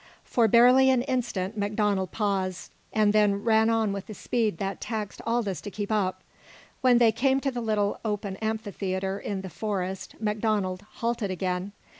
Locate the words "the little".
7.51-7.99